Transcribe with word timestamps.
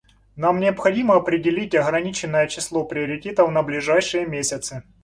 Нам 0.35 0.59
необходимо 0.59 1.13
определить 1.15 1.75
ограниченное 1.75 2.47
число 2.47 2.83
приоритетов 2.85 3.51
на 3.51 3.61
ближайшие 3.61 4.25
месяцы. 4.25 4.81